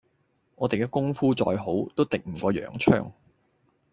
[0.55, 3.11] 我哋嘅功夫再好，都敵唔過洋槍